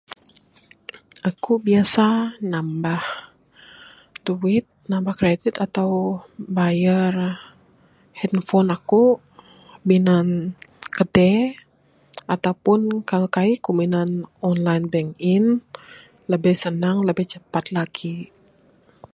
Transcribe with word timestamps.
Eku 1.29 1.53
biasa 1.67 2.05
nambah 2.51 3.01
duit, 4.25 4.65
nambah 4.91 5.13
kredit 5.21 5.53
atau 5.65 5.89
bayar 6.57 7.13
handphone 8.19 8.69
eku, 8.77 9.05
minan 9.89 10.27
kede, 10.97 11.33
atau 12.33 12.53
pun 12.63 12.79
kalau 13.09 13.27
kaik 13.37 13.57
kuk 13.65 13.77
minan 13.81 14.09
online 14.49 14.85
banking, 14.93 15.45
lebih 16.31 16.55
senang, 16.63 16.97
lebih 17.09 17.25
cepat 17.33 17.65
lagi. 17.77 18.15